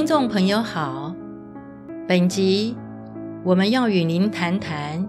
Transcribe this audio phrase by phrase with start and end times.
[0.00, 1.14] 听众朋友好，
[2.08, 2.74] 本集
[3.44, 5.06] 我们要与您谈谈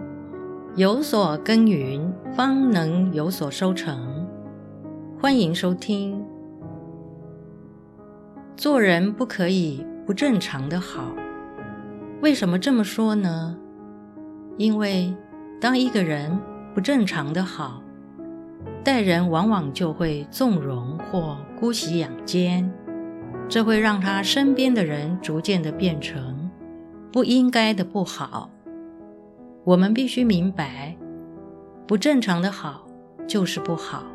[0.75, 4.27] 有所耕耘，方能有所收成。
[5.17, 6.21] 欢迎收听。
[8.57, 11.15] 做人不可以不正常的好，
[12.21, 13.55] 为什么这么说呢？
[14.57, 15.15] 因为
[15.61, 16.37] 当一个人
[16.75, 17.81] 不正常的好，
[18.83, 22.69] 待人往往就会纵容或姑息养奸，
[23.51, 26.49] 这会让他身边的人逐渐的变成
[27.11, 28.49] 不应该的不好。
[29.65, 30.95] 我们必须明白，
[31.85, 32.87] 不正常的好
[33.27, 34.05] 就是不好，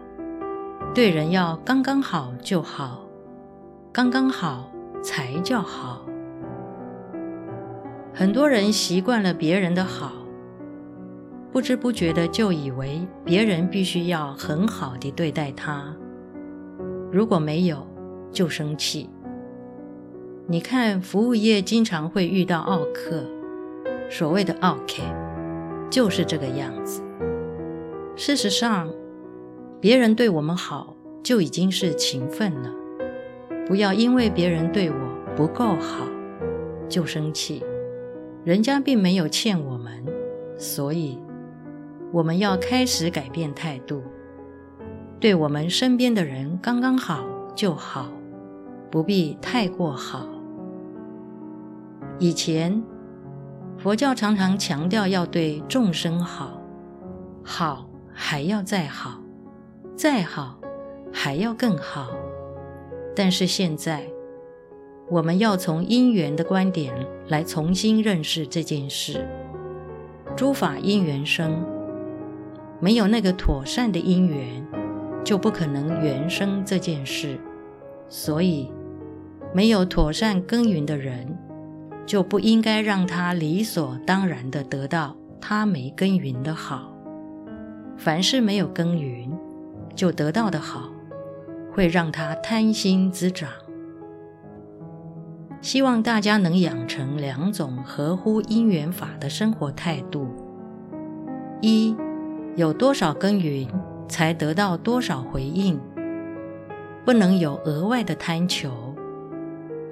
[0.95, 3.07] 对人要刚刚好就好，
[3.93, 4.73] 刚刚好
[5.03, 6.07] 才叫好。
[8.15, 10.13] 很多人习惯了别人的好。
[11.53, 15.95] 不知不觉的就以为别人必须要很好的对待他，
[17.13, 17.87] 如果没有
[18.33, 19.11] 就生气。
[20.49, 23.25] 你看服务业经常会遇到奥客，
[24.09, 25.03] 所谓的奥客
[25.91, 27.03] 就是这个样子。
[28.15, 28.89] 事实上，
[29.81, 32.73] 别人对我们好就已经是情分了，
[33.67, 34.97] 不要因为别人对我
[35.35, 36.07] 不够好
[36.89, 37.65] 就生气，
[38.45, 40.05] 人家并没有欠我们，
[40.57, 41.19] 所以。
[42.13, 44.01] 我们要开始改变态度，
[45.19, 48.09] 对我们身边的人刚刚好就好，
[48.93, 50.25] 不必太过好。
[52.19, 52.83] 以前
[53.79, 56.61] 佛教常常强调要对众生好，
[57.43, 59.21] 好还要再好，
[59.95, 60.59] 再好
[61.13, 62.09] 还要更好。
[63.15, 64.07] 但是现在，
[65.11, 66.95] 我们要从因缘的观点
[67.29, 69.27] 来重新认识这件事。
[70.37, 71.65] 诸法因缘生。
[72.79, 74.67] 没有那个妥善的因缘，
[75.25, 77.39] 就不可能缘生这件事。
[78.07, 78.71] 所以，
[79.55, 81.27] 没有妥善耕耘的人，
[82.07, 86.93] 就不应该让他理所当然地得到他没耕耘的好。
[87.99, 89.31] 凡是没有耕耘
[89.95, 90.91] 就得到的好，
[91.73, 93.51] 会让他贪心滋长。
[95.61, 100.29] 希望大家能养成两种合乎因缘法的生活态度：
[101.61, 101.97] 一。
[102.55, 103.69] 有多少耕耘，
[104.09, 105.79] 才得到多少回应。
[107.05, 108.86] 不能有额外的贪求，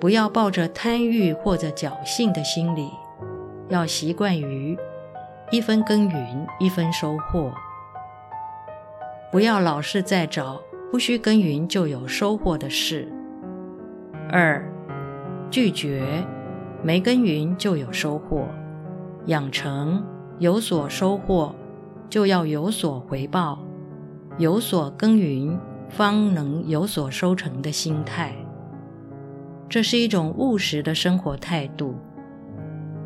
[0.04, 2.90] 不要抱着贪欲或者侥幸的心理，
[3.70, 4.78] 要习惯于
[5.50, 7.50] 一分耕耘一分收获。
[9.32, 10.60] 不要老是在找
[10.92, 13.10] 不需耕耘就有收获的事。
[14.30, 14.70] 二，
[15.50, 16.22] 拒绝
[16.82, 18.46] 没耕耘就有收获，
[19.24, 20.04] 养成
[20.38, 21.54] 有所收获。
[22.10, 23.58] 就要有所回报，
[24.36, 28.36] 有所耕耘，方能有所收成的心态。
[29.74, 31.96] 这是一种务实的生活态度，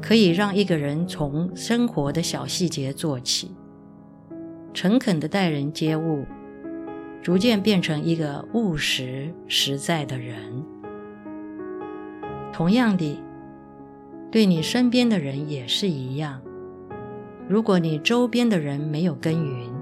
[0.02, 3.52] 可以让一个人从生活的小细节做起，
[4.74, 6.26] 诚恳的待人接物，
[7.22, 10.36] 逐渐变成一个务实实在的人。
[12.52, 13.18] 同样的，
[14.30, 16.38] 对你身边的人也是一样。
[17.48, 19.72] 如果你周边的人没有耕耘，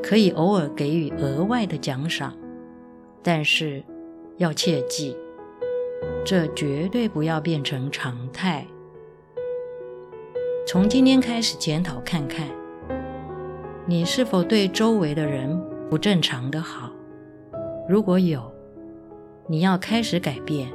[0.00, 2.32] 可以偶尔给予额外的奖赏，
[3.20, 3.82] 但是
[4.36, 5.16] 要切记，
[6.28, 8.66] 这绝对不要变成常态。
[10.66, 12.46] 从今天开始检讨看看，
[13.86, 15.58] 你是否对周围的人
[15.88, 16.92] 不正常的好？
[17.88, 18.42] 如果有，
[19.46, 20.68] 你要开始改变。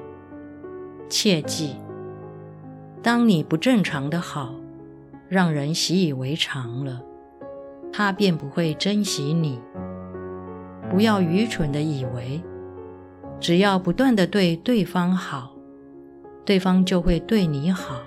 [1.08, 1.76] 切记，
[3.04, 4.56] 当你不正常的好。
[5.30, 7.00] 让人习以为常了，
[7.92, 9.60] 他便不会珍惜你。
[10.90, 12.42] 不要愚蠢的以为，
[13.44, 15.54] 只要不断的对对方好，
[16.46, 18.00] 对方就会对你好，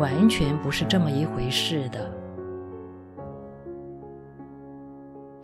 [0.00, 2.10] 完全不是这么一回事的。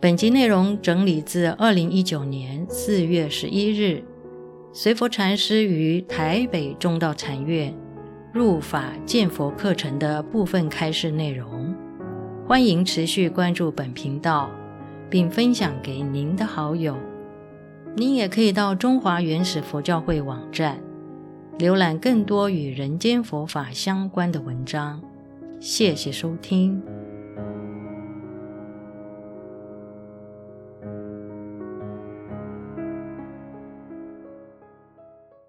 [0.01, 4.03] 本集内容整理自二零一九年四月十一日，
[4.73, 7.71] 随佛禅师于台北中道禅院。
[8.33, 11.75] 入法见佛课程的部分开示内容，
[12.47, 14.49] 欢迎持续关注本频道，
[15.11, 16.95] 并分享给您的好友。
[17.99, 20.79] 您也可以到中华原始佛教会网站，
[21.57, 25.01] 浏览更多与人间佛法相关的文章。
[25.59, 26.81] 谢谢收听。